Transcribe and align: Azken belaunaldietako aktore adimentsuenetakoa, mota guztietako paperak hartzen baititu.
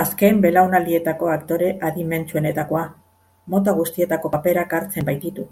Azken 0.00 0.40
belaunaldietako 0.46 1.30
aktore 1.34 1.70
adimentsuenetakoa, 1.90 2.82
mota 3.56 3.78
guztietako 3.80 4.34
paperak 4.38 4.78
hartzen 4.80 5.12
baititu. 5.12 5.50